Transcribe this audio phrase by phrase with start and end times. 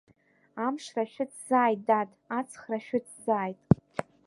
[0.65, 3.59] Амшра шәыцзааит, дад, аҵхра шәыцзааит!